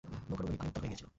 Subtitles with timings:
[0.29, 1.07] নৌকা ডুবেনি, পানি উত্তাল হয়ে গিয়েছিল।